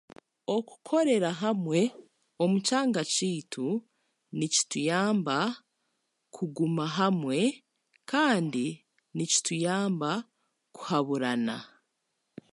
[0.55, 1.79] Okukorera hamwe
[2.43, 3.67] omu kyanga kyaitu
[4.37, 5.37] nikituyamba
[6.35, 7.39] kuguma hamwe
[8.11, 8.65] kandi
[9.15, 10.09] nikituyamba
[10.75, 11.55] kuhaburana